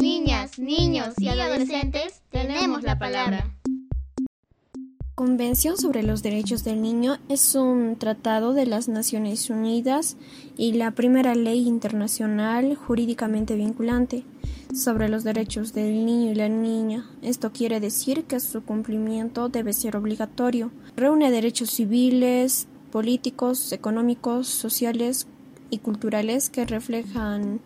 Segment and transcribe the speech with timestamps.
[0.00, 3.54] niñas, niños y adolescentes tenemos la palabra.
[5.14, 10.16] Convención sobre los Derechos del Niño es un tratado de las Naciones Unidas
[10.56, 14.24] y la primera ley internacional jurídicamente vinculante
[14.74, 17.04] sobre los derechos del niño y la niña.
[17.20, 20.70] Esto quiere decir que su cumplimiento debe ser obligatorio.
[20.96, 25.26] Reúne derechos civiles, políticos, económicos, sociales
[25.70, 27.60] y culturales que reflejan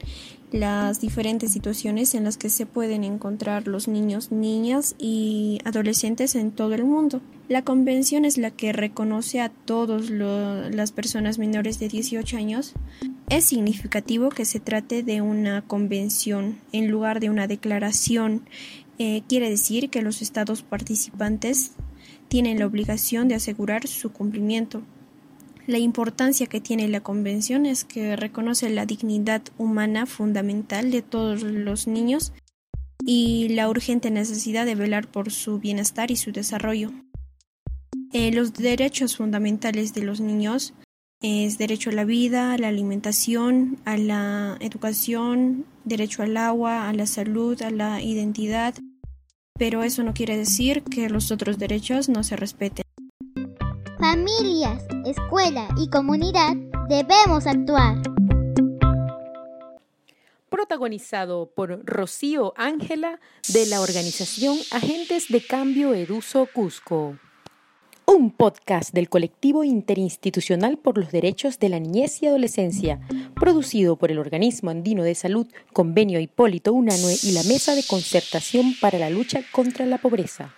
[0.52, 6.52] las diferentes situaciones en las que se pueden encontrar los niños, niñas y adolescentes en
[6.52, 7.20] todo el mundo.
[7.48, 12.74] La convención es la que reconoce a todas las personas menores de 18 años.
[13.29, 18.43] Es significativo que se trate de una convención en lugar de una declaración.
[18.98, 21.73] Eh, quiere decir que los estados participantes
[22.29, 24.82] tienen la obligación de asegurar su cumplimiento.
[25.66, 31.42] La importancia que tiene la Convención es que reconoce la dignidad humana fundamental de todos
[31.42, 32.34] los niños
[33.06, 36.90] y la urgente necesidad de velar por su bienestar y su desarrollo.
[38.12, 40.74] Eh, los derechos fundamentales de los niños
[41.23, 46.93] es derecho a la vida, a la alimentación, a la educación, derecho al agua, a
[46.93, 48.74] la salud, a la identidad,
[49.59, 52.84] pero eso no quiere decir que los otros derechos no se respeten.
[54.05, 56.55] Familias, escuela y comunidad
[56.91, 57.97] debemos actuar.
[60.51, 67.16] Protagonizado por Rocío Ángela de la organización Agentes de Cambio Eduso Cusco.
[68.05, 73.00] Un podcast del colectivo interinstitucional por los derechos de la niñez y adolescencia,
[73.34, 78.75] producido por el Organismo Andino de Salud, Convenio Hipólito Unanue y la Mesa de Concertación
[78.83, 80.55] para la Lucha contra la Pobreza.